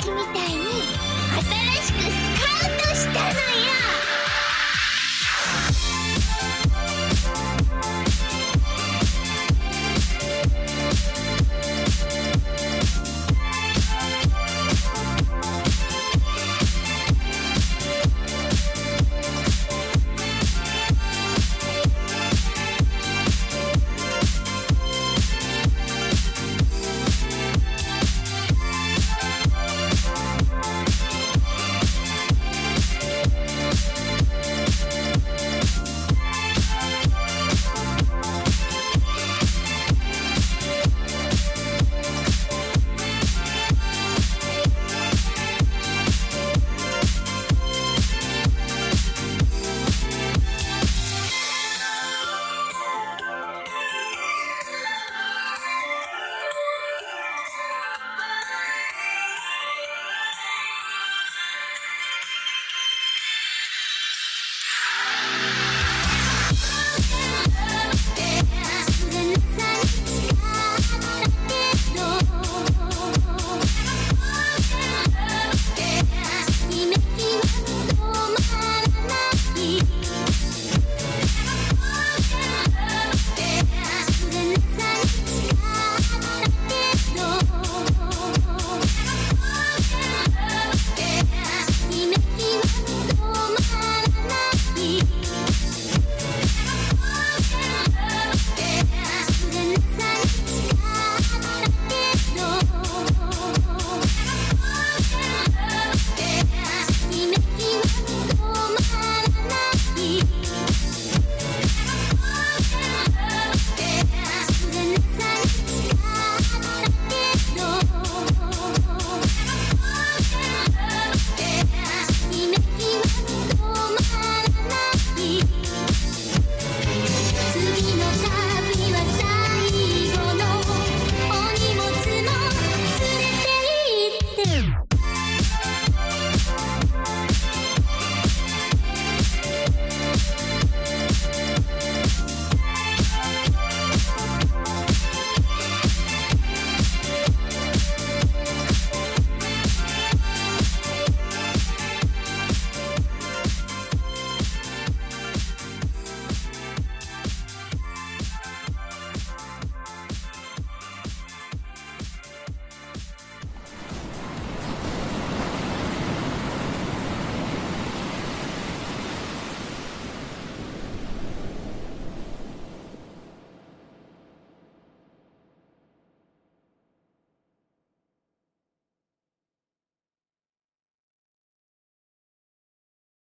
[0.00, 0.59] きみたい。